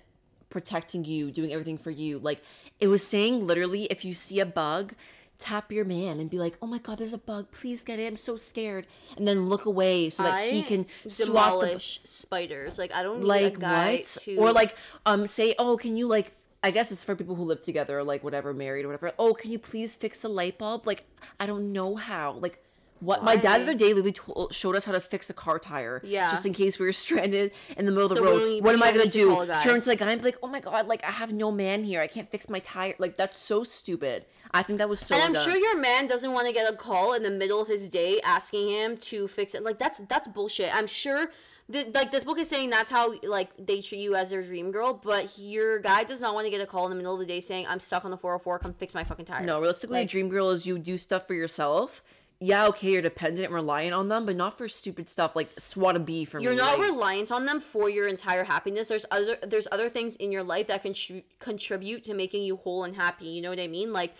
[0.49, 2.41] protecting you doing everything for you like
[2.79, 4.93] it was saying literally if you see a bug
[5.39, 7.49] tap your man and be like oh my god there's a bug.
[7.52, 8.06] Please get it.
[8.06, 8.86] I'm so scared.
[9.17, 12.78] And then look away so that he I can swat the spiders.
[12.78, 14.06] Like I don't like what?
[14.06, 14.75] to or like
[15.06, 18.04] um say oh can you like i guess it's for people who live together or
[18.04, 19.13] like whatever married or whatever.
[19.17, 20.86] Oh can you please fix the light bulb?
[20.86, 21.06] Like
[21.39, 22.34] i don't know how.
[22.34, 22.63] Like
[22.99, 25.59] what my dad the other day literally told, showed us how to fix a car
[25.59, 26.31] tire Yeah.
[26.31, 28.73] just in case we were stranded in the middle of the So road what we
[28.73, 29.63] am i gonna to do call a guy.
[29.63, 31.83] turn to the guy and be like oh my god like i have no man
[31.83, 35.15] here i can't fix my tire like that's so stupid i think that was so
[35.15, 35.43] and I'm dumb.
[35.43, 38.19] sure your man doesn't want to get a call in the middle of his day
[38.23, 39.63] asking him to fix it.
[39.63, 40.73] Like that's that's bullshit.
[40.75, 41.31] I'm sure
[41.69, 44.71] that like this book is saying that's how like they treat you as their dream
[44.71, 47.19] girl, but your guy does not want to get a call in the middle of
[47.19, 49.45] the day saying I'm stuck on the 404, come fix my fucking tire.
[49.45, 52.01] No, realistically, a Like- dream girl is you do stuff for yourself.
[52.41, 55.97] Yeah, okay, you're dependent and reliant on them, but not for stupid stuff like swat
[55.97, 56.58] a bee for You're me.
[56.58, 58.88] not reliant on them for your entire happiness.
[58.88, 62.56] There's other there's other things in your life that can contri- contribute to making you
[62.56, 63.25] whole and happy.
[63.25, 63.91] You know what I mean?
[63.91, 64.13] Like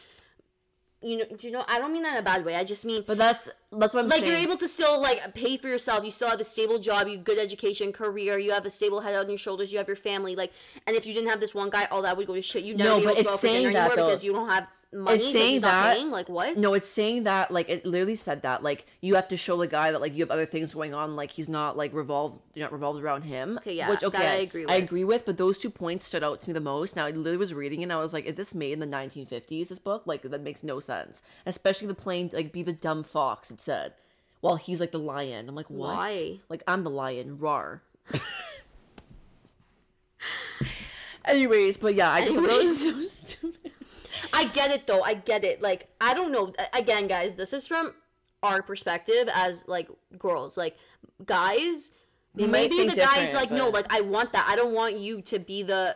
[1.02, 2.58] you know, you know, I don't mean that in a bad way.
[2.58, 4.32] I just mean But that's that's what I'm like saying.
[4.34, 7.18] you're able to still like pay for yourself you still have a stable job you
[7.18, 10.36] good education career you have a stable head on your shoulders you have your family
[10.36, 10.52] like
[10.88, 12.76] and if you didn't have this one guy all that would go to shit you
[12.76, 14.08] never No, be but able to go it's out for saying dinner that, anymore though.
[14.10, 16.10] because you don't have money It's saying that- paying?
[16.12, 16.58] Like what?
[16.58, 19.68] No, it's saying that like it literally said that like you have to show the
[19.68, 22.66] guy that like you have other things going on, like he's not like revolved, you're
[22.66, 23.58] not revolved around him.
[23.58, 24.72] Okay, yeah, which okay, I agree with.
[24.72, 26.96] I agree with, but those two points stood out to me the most.
[26.96, 28.88] Now I literally was reading it, and I was like, "Is this made in the
[28.88, 31.22] 1950s?" This book, like that makes no sense.
[31.46, 33.52] Especially the plain like be the dumb fox.
[33.52, 33.94] It said,
[34.42, 35.50] while he's like the lion.
[35.50, 35.96] I'm like, what?
[35.96, 36.40] Why?
[36.50, 37.38] Like I'm the lion.
[37.40, 37.82] Rar.
[41.26, 43.72] Anyways, but yeah, I just thought that was so stupid.
[44.40, 45.02] I get it though.
[45.02, 45.62] I get it.
[45.62, 46.54] Like I don't know.
[46.74, 47.94] Again, guys, this is from
[48.42, 50.58] our perspective as like girls.
[50.58, 50.78] Like
[51.26, 51.92] guys,
[52.36, 53.70] maybe the guys like no.
[53.70, 54.48] Like I want that.
[54.48, 55.96] I don't want you to be the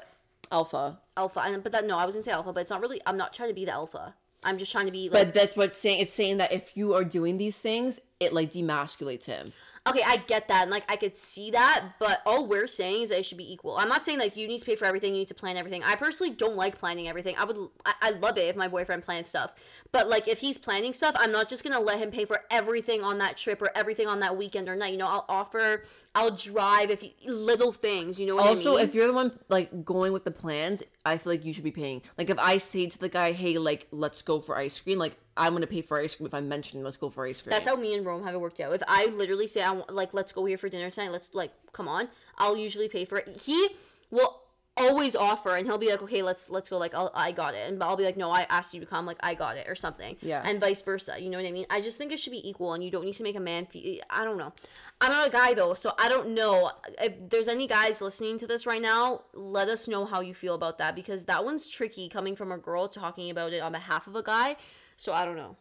[0.52, 1.00] Alpha.
[1.18, 1.40] alpha.
[1.40, 3.02] And but that no, I was gonna say alpha, but it's not really.
[3.06, 4.14] I'm not trying to be the alpha.
[4.44, 5.28] I'm just trying to be like.
[5.28, 6.00] But that's what's saying.
[6.00, 9.54] It's saying that if you are doing these things, it like demasculates him.
[9.88, 13.10] Okay, I get that, and like I could see that, but all we're saying is
[13.10, 13.78] that it should be equal.
[13.78, 15.84] I'm not saying like you need to pay for everything, you need to plan everything.
[15.84, 17.36] I personally don't like planning everything.
[17.38, 19.54] I would, I, I love it if my boyfriend plans stuff,
[19.92, 23.04] but like if he's planning stuff, I'm not just gonna let him pay for everything
[23.04, 24.94] on that trip or everything on that weekend or night.
[24.94, 25.84] You know, I'll offer,
[26.16, 28.20] I'll drive if he, little things.
[28.20, 28.86] You know what Also, I mean?
[28.86, 31.72] if you're the one like going with the plans, I feel like you should be
[31.72, 32.04] paying.
[32.18, 35.18] Like if I say to the guy, "Hey, like let's go for ice cream," like
[35.36, 37.52] I'm gonna pay for ice cream if I mention let's go for ice cream.
[37.52, 38.74] That's how me and Rome have it worked out.
[38.74, 41.52] If I literally say I want, like, let's go here for dinner tonight, let's like,
[41.72, 43.42] come on, I'll usually pay for it.
[43.44, 43.70] He
[44.12, 44.43] will
[44.76, 46.78] always offer, and he'll be like, okay, let's let's go.
[46.78, 49.06] Like, I'll, I got it, and I'll be like, no, I asked you to come.
[49.06, 50.18] Like, I got it, or something.
[50.22, 50.42] Yeah.
[50.44, 51.16] And vice versa.
[51.20, 51.66] You know what I mean?
[51.70, 53.66] I just think it should be equal, and you don't need to make a man
[53.66, 54.02] feel.
[54.10, 54.54] I don't know.
[55.02, 56.72] I'm not a guy though, so I don't know.
[57.02, 60.56] If there's any guys listening to this right now, let us know how you feel
[60.56, 64.08] about that because that one's tricky coming from a girl talking about it on behalf
[64.08, 64.56] of a guy.
[64.96, 65.58] So I don't know.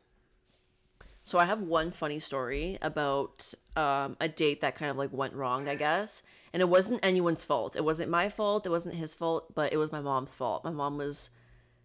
[1.25, 5.35] So I have one funny story about um, a date that kind of like went
[5.35, 6.23] wrong, I guess.
[6.53, 7.77] And it wasn't anyone's fault.
[7.77, 8.67] It wasn't my fault.
[8.67, 10.65] It wasn't his fault, but it was my mom's fault.
[10.65, 11.31] My mom was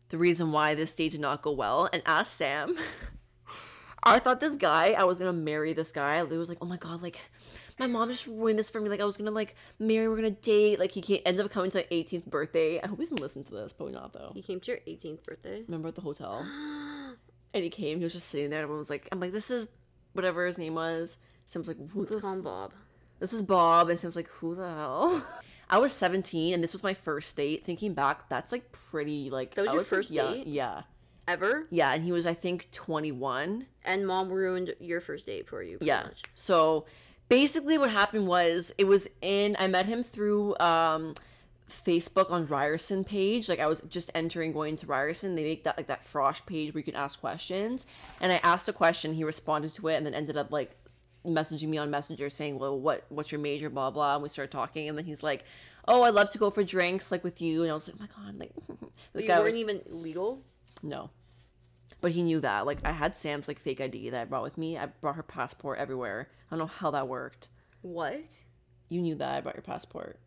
[0.10, 1.90] the reason why this date did not go well.
[1.92, 2.78] And ask Sam.
[4.04, 6.22] I thought this guy, I was gonna marry this guy.
[6.22, 7.20] It was like, oh my god, like
[7.80, 8.90] my mom just ruined this for me.
[8.90, 10.80] Like I was gonna like marry, we're gonna date.
[10.80, 12.82] Like he came, ended up coming to my 18th birthday.
[12.82, 13.74] I hope he doesn't listen to this.
[13.74, 15.64] Probably not though He came to your 18th birthday.
[15.68, 16.40] remember at the hotel.
[17.54, 19.52] and he came, he was just sitting there, and everyone was like, I'm like, this
[19.52, 19.68] is
[20.14, 21.18] whatever his name was.
[21.46, 22.74] Sam's like, who the Call him Bob.
[23.20, 25.24] This was Bob, and Sam's like, who the hell?
[25.70, 27.66] I was 17, and this was my first date.
[27.66, 30.48] Thinking back, that's like pretty like That was I your like, first young- date?
[30.48, 30.84] Yeah,
[31.28, 31.68] Ever?
[31.70, 33.66] yeah, and he was I think 21.
[33.84, 35.78] And mom ruined your first date for you.
[35.82, 36.04] Yeah.
[36.04, 36.24] Much.
[36.36, 36.86] So
[37.30, 39.56] basically, what happened was it was in.
[39.60, 41.14] I met him through um,
[41.70, 43.50] Facebook on Ryerson page.
[43.50, 45.36] Like I was just entering going to Ryerson.
[45.36, 47.86] They make that like that Frosh page where you can ask questions.
[48.22, 49.14] And I asked a question.
[49.14, 50.76] He responded to it, and then ended up like
[51.28, 54.16] messaging me on Messenger saying, "Well, what what's your major?" Blah blah.
[54.16, 55.44] And we started talking, and then he's like,
[55.88, 58.02] "Oh, I'd love to go for drinks like with you." And I was like, "Oh
[58.02, 58.52] my god!" Like
[59.14, 60.42] this You guy weren't was even legal.
[60.84, 61.10] no.
[62.00, 62.66] But he knew that.
[62.68, 64.78] Like I had Sam's like fake ID that I brought with me.
[64.78, 66.30] I brought her passport everywhere.
[66.52, 67.50] I don't know how that worked.
[67.82, 68.44] What?
[68.90, 70.20] You knew that I brought your passport.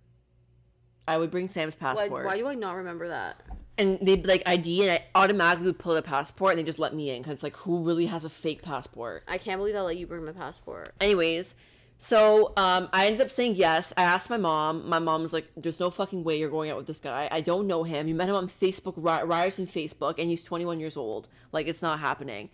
[1.07, 2.25] I would bring Sam's Why, passport.
[2.27, 3.41] why do I not remember that?
[3.79, 6.95] And they'd like ID and I automatically would pull a passport and they just let
[6.95, 9.23] me in because it's like who really has a fake passport?
[9.27, 10.91] I can't believe I let you bring my passport.
[11.01, 11.55] Anyways,
[11.99, 13.93] so um, I ended up saying yes.
[13.97, 14.89] I asked my mom.
[14.89, 17.29] My mom was like, "There's no fucking way you're going out with this guy.
[17.31, 18.09] I don't know him.
[18.09, 21.29] You met him on Facebook, Ry- Ryerson Facebook, and he's 21 years old.
[21.53, 22.49] Like it's not happening."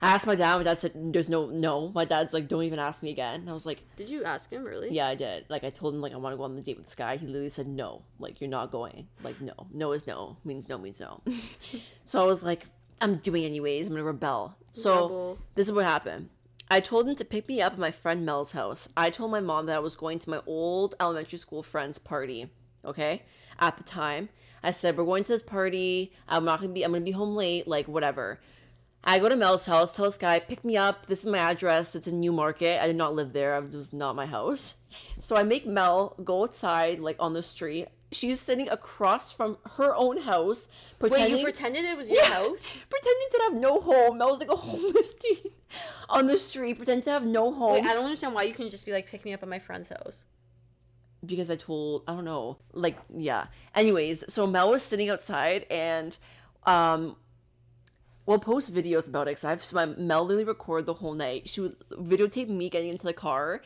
[0.00, 0.56] I asked my dad.
[0.58, 3.50] My dad said, "There's no no." My dad's like, "Don't even ask me again." And
[3.50, 4.90] I was like, Did you ask him really?
[4.92, 6.76] "Yeah, I did." Like I told him like I want to go on the date
[6.76, 7.16] with this guy.
[7.16, 8.02] He literally said, "No.
[8.18, 9.08] Like you're not going.
[9.22, 9.54] Like no.
[9.72, 10.36] No is no.
[10.44, 11.20] Means no means no."
[12.04, 12.66] so I was like,
[13.00, 13.88] "I'm doing anyways.
[13.88, 15.38] I'm gonna rebel." So Rebel.
[15.56, 16.28] this is what happened.
[16.70, 18.88] I told him to pick me up at my friend Mel's house.
[18.96, 22.50] I told my mom that I was going to my old elementary school friend's party.
[22.84, 23.22] Okay,
[23.58, 24.28] at the time,
[24.62, 26.12] I said we're going to this party.
[26.28, 26.84] I'm not gonna be.
[26.84, 27.66] I'm gonna be home late.
[27.66, 28.38] Like whatever.
[29.04, 29.96] I go to Mel's house.
[29.96, 31.06] Tell this guy pick me up.
[31.06, 31.94] This is my address.
[31.94, 32.80] It's in Newmarket.
[32.82, 33.56] I did not live there.
[33.56, 34.74] It was not my house.
[35.20, 37.88] So I make Mel go outside, like on the street.
[38.10, 40.66] She's sitting across from her own house,
[40.98, 42.72] Wait, you pretended it was your house?
[42.88, 44.16] pretending to have no home.
[44.18, 45.52] Mel was like a homeless teen
[46.08, 47.74] on the street, pretending to have no home.
[47.74, 49.58] Wait, I don't understand why you can just be like, pick me up at my
[49.58, 50.24] friend's house.
[51.24, 53.46] because I told I don't know, like yeah.
[53.74, 56.16] Anyways, so Mel was sitting outside and
[56.66, 57.16] um
[58.28, 61.48] we'll post videos about it because I've so my Mel literally record the whole night.
[61.48, 63.62] She would videotape me getting into the car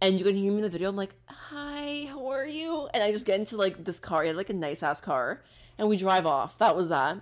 [0.00, 0.88] and you can hear me in the video.
[0.88, 2.88] I'm like, hi, how are you?
[2.92, 4.22] And I just get into like this car.
[4.22, 5.44] He had like a nice ass car.
[5.78, 6.58] And we drive off.
[6.58, 7.18] That was that.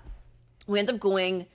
[0.66, 1.46] We end up going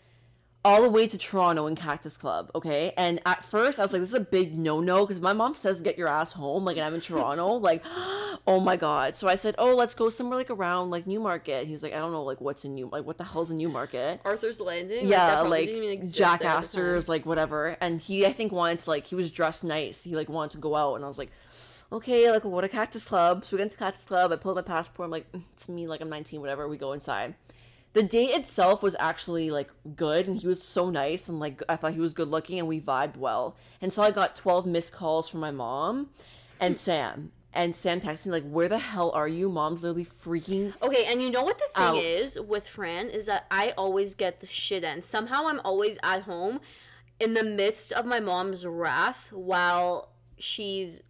[0.65, 2.93] all the way to Toronto in Cactus Club, okay?
[2.95, 5.55] And at first, I was like, this is a big no no because my mom
[5.55, 6.63] says, get your ass home.
[6.63, 7.53] Like, and I'm in Toronto.
[7.59, 7.83] like,
[8.47, 9.17] oh my God.
[9.17, 11.67] So I said, oh, let's go somewhere like around like Newmarket.
[11.67, 14.21] He's like, I don't know, like, what's in New, like, what the hell's in Newmarket?
[14.23, 15.07] Arthur's Landing.
[15.07, 16.57] yeah, like, probably didn't even exist Jack at the time.
[16.59, 17.75] Astor's, like, whatever.
[17.81, 20.03] And he, I think, wanted to, like, he was dressed nice.
[20.03, 20.95] He, like, wanted to go out.
[20.95, 21.31] And I was like,
[21.91, 23.43] okay, like, go to Cactus Club.
[23.43, 24.31] So we went to Cactus Club.
[24.31, 25.07] I pulled out my passport.
[25.07, 26.69] I'm like, "Mm, it's me, like, I'm 19, whatever.
[26.69, 27.35] We go inside
[27.93, 31.75] the date itself was actually like good and he was so nice and like I
[31.75, 35.29] thought he was good looking and we vibed well until I got 12 missed calls
[35.29, 36.09] from my mom
[36.59, 40.73] and Sam and Sam texted me like where the hell are you mom's literally freaking
[40.81, 41.97] Okay, and you know what the thing Out.
[41.97, 45.05] is with Fran is that I always get the shit end.
[45.05, 46.59] Somehow I'm always at home
[47.19, 51.03] in the midst of my mom's wrath while she's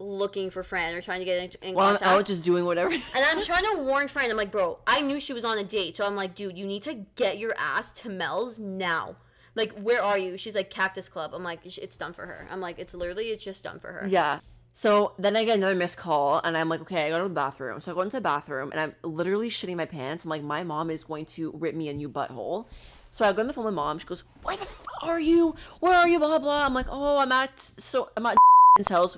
[0.00, 2.10] looking for Fran or trying to get in, in well I'm contact.
[2.10, 4.30] out just doing whatever And I'm trying to warn Fran.
[4.30, 5.94] I'm like, bro, I knew she was on a date.
[5.94, 9.16] So I'm like, dude, you need to get your ass to Mel's now.
[9.54, 10.36] Like, where are you?
[10.36, 11.32] She's like, Cactus Club.
[11.34, 12.46] I'm like, it's done for her.
[12.50, 14.06] I'm like, it's literally, it's just done for her.
[14.08, 14.40] yeah
[14.72, 17.34] so then I get another missed call and I'm like okay I go to the
[17.34, 20.44] bathroom so I go into the bathroom and I'm literally shitting my pants I'm like
[20.44, 22.66] my mom is going to rip me a new butthole
[23.10, 25.18] so I go on the phone with my mom she goes where the f- are
[25.18, 28.36] you where are you blah blah blah I'm like oh I'm at so I'm at
[28.88, 29.16] house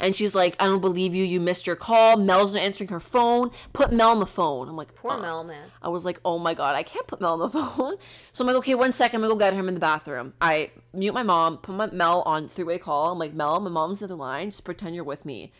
[0.00, 3.00] and she's like I don't believe you you missed your call Mel's not answering her
[3.00, 5.70] phone put Mel on the phone I'm like Poor "Uh." Mel, man.
[5.80, 7.96] I was like, oh my god, I can't put Mel on the phone.
[8.32, 10.34] So I'm like, okay, one second, I'm gonna go get him in the bathroom.
[10.40, 13.12] I mute my mom, put my Mel on three way call.
[13.12, 14.50] I'm like, Mel, my mom's at the other line.
[14.50, 15.52] Just pretend you're with me.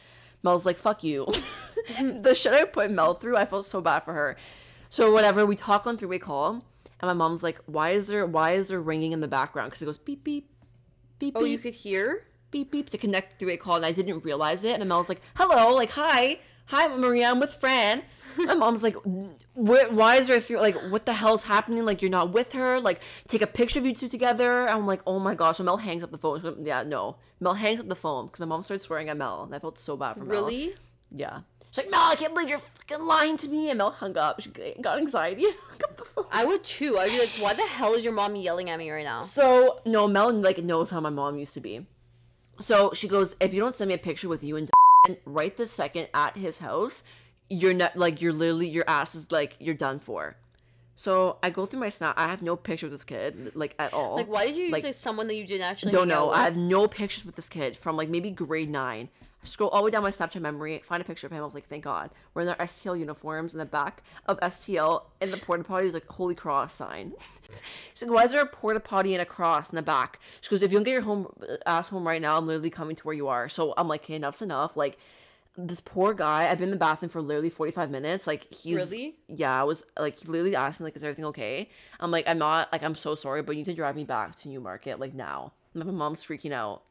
[0.43, 1.27] Mel's like, fuck you.
[2.01, 4.37] the shit I put Mel through, I felt so bad for her.
[4.91, 6.65] So whatever, we talk on three way call,
[7.01, 9.71] and my mom's like, why is there why is there ringing in the background?
[9.71, 10.49] Because it goes beep beep
[11.19, 12.25] beep Oh, beep you could hear?
[12.51, 14.73] Beep beep to connect three way call, and I didn't realize it.
[14.73, 18.03] And then was like, "Hello, like hi, hi, Maria, I'm with Fran."
[18.37, 18.97] My mom's like,
[19.55, 21.85] "Why is there a like what the hell's happening?
[21.85, 22.81] Like you're not with her?
[22.81, 25.65] Like take a picture of you two together." And I'm like, "Oh my gosh!" So
[25.65, 26.41] Mel hangs up the phone.
[26.41, 29.45] Goes, yeah, no, Mel hangs up the phone because my mom started swearing at Mel,
[29.45, 30.43] and I felt so bad for Mel.
[30.43, 30.75] Really?
[31.11, 31.41] Yeah.
[31.71, 33.69] She's like, Mel, I can't believe you're fucking lying to me.
[33.69, 34.41] And Mel hung up.
[34.41, 36.25] She got anxiety and hung up the phone.
[36.33, 36.99] I would too.
[36.99, 39.23] I'd be like, why the hell is your mom yelling at me right now?
[39.23, 41.87] So no, Mel like knows how my mom used to be.
[42.61, 44.71] So she goes, if you don't send me a picture with you and
[45.25, 47.03] right this second at his house,
[47.49, 50.37] you're not like you're literally your ass is like you're done for.
[50.99, 52.15] So I go through my snap.
[52.19, 54.17] I have no picture with this kid like at all.
[54.17, 56.31] Like, why did you use Like, someone that you didn't actually don't know.
[56.31, 59.09] I have no pictures with this kid from like maybe grade nine.
[59.41, 61.41] I scroll all the way down my Snapchat memory, find a picture of him.
[61.41, 62.11] I was like, thank God.
[62.35, 65.95] We're in their STL uniforms in the back of STL in the porta potty is
[65.95, 67.13] like holy cross sign.
[67.95, 70.19] She's like, why is there a porta potty and a cross in the back?
[70.41, 72.71] She goes, if you don't get your home uh, ass home right now, I'm literally
[72.71, 73.49] coming to where you are.
[73.49, 74.77] So I'm like, okay, enough's enough.
[74.77, 74.99] Like
[75.57, 78.27] this poor guy, I've been in the bathroom for literally 45 minutes.
[78.27, 79.17] Like he's Really?
[79.29, 81.69] yeah, I was like he literally asked me like, is everything okay?
[81.99, 84.37] I'm like, I'm not like I'm so sorry, but you need to drive me back
[84.37, 85.53] to Newmarket like now.
[85.75, 86.83] My mom's freaking out.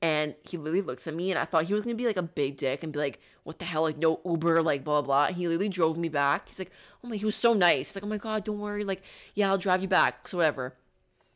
[0.00, 2.22] And he literally looks at me and I thought he was gonna be like a
[2.22, 5.26] big dick and be like, what the hell, like no Uber, like blah blah blah.
[5.26, 6.48] And he literally drove me back.
[6.48, 6.70] He's like,
[7.04, 7.94] Oh my he was so nice.
[7.94, 9.02] Like, oh my god, don't worry, like,
[9.34, 10.28] yeah, I'll drive you back.
[10.28, 10.74] So whatever.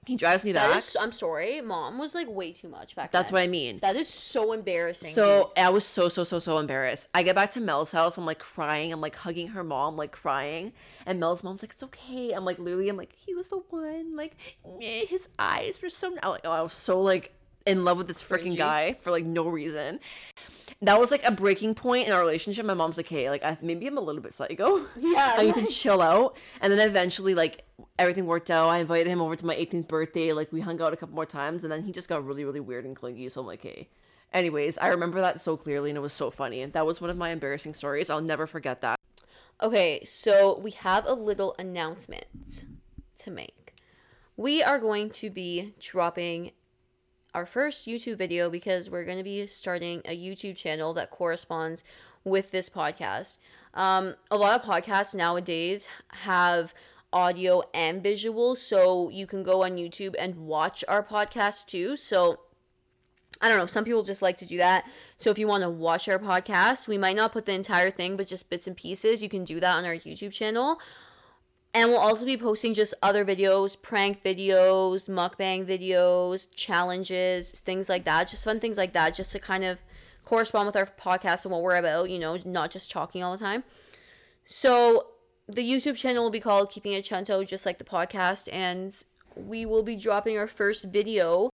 [0.04, 0.68] He drives me back.
[0.68, 3.20] That is, I'm sorry, mom was like way too much back then.
[3.20, 3.34] That's then.
[3.34, 3.78] what I mean.
[3.82, 5.14] That is so embarrassing.
[5.14, 7.06] So I was so so so so embarrassed.
[7.14, 8.18] I get back to Mel's house.
[8.18, 8.92] I'm like crying.
[8.92, 10.72] I'm like hugging her mom, like crying.
[11.06, 12.88] And Mel's mom's like, "It's okay." I'm like literally.
[12.88, 14.16] I'm like, he was the one.
[14.16, 14.36] Like
[14.82, 16.16] eh, his eyes were so.
[16.22, 17.32] I was so like
[17.64, 20.00] in love with this freaking guy for like no reason.
[20.82, 22.66] That was like a breaking point in our relationship.
[22.66, 24.84] My mom's like, "Hey, like I, maybe I'm a little bit psycho.
[24.98, 27.64] Yeah, I need to chill out." And then eventually, like
[27.98, 28.68] everything worked out.
[28.68, 30.32] I invited him over to my 18th birthday.
[30.32, 32.60] Like we hung out a couple more times, and then he just got really really
[32.60, 33.28] weird and clingy.
[33.28, 33.88] So I'm like, "Hey."
[34.32, 36.64] Anyways, I remember that so clearly and it was so funny.
[36.64, 38.08] That was one of my embarrassing stories.
[38.08, 38.98] I'll never forget that.
[39.62, 42.64] Okay, so we have a little announcement
[43.18, 43.74] to make.
[44.36, 46.52] We are going to be dropping
[47.34, 51.84] our first YouTube video because we're going to be starting a YouTube channel that corresponds
[52.24, 53.38] with this podcast.
[53.74, 56.74] Um, a lot of podcasts nowadays have
[57.12, 61.96] audio and visual, so you can go on YouTube and watch our podcast too.
[61.96, 62.40] So
[63.40, 63.66] I don't know.
[63.66, 64.84] Some people just like to do that.
[65.18, 68.16] So if you want to watch our podcast, we might not put the entire thing,
[68.16, 69.22] but just bits and pieces.
[69.22, 70.78] You can do that on our YouTube channel.
[71.74, 78.04] And we'll also be posting just other videos, prank videos, mukbang videos, challenges, things like
[78.04, 78.28] that.
[78.28, 79.78] Just fun things like that, just to kind of
[80.24, 83.42] correspond with our podcast and what we're about, you know, not just talking all the
[83.42, 83.64] time.
[84.44, 85.08] So
[85.48, 88.48] the YouTube channel will be called Keeping It Chunto, just like the podcast.
[88.52, 88.94] And
[89.34, 91.48] we will be dropping our first video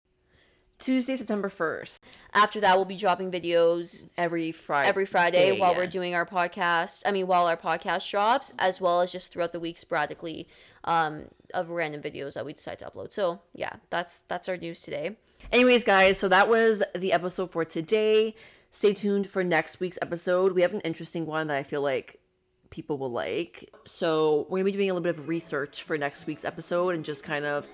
[0.78, 2.00] Tuesday, September 1st.
[2.34, 4.88] After that, we'll be dropping videos Every Friday.
[4.88, 5.78] every Friday while yeah.
[5.78, 7.02] we're doing our podcast.
[7.06, 10.48] I mean, while our podcast drops, as well as just throughout the week sporadically
[10.84, 13.12] um, of random videos that we decide to upload.
[13.12, 15.16] So yeah, that's that's our news today.
[15.52, 18.34] Anyways, guys, so that was the episode for today.
[18.70, 20.52] Stay tuned for next week's episode.
[20.52, 22.18] We have an interesting one that I feel like
[22.70, 23.70] people will like.
[23.84, 26.94] So, we're going to be doing a little bit of research for next week's episode
[26.94, 27.68] and just kind of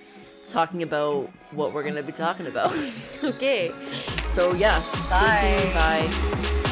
[0.51, 2.75] talking about what we're going to be talking about.
[3.23, 3.71] Okay.
[4.27, 4.81] so, yeah.
[5.09, 5.71] Bye.
[5.75, 6.67] Bye.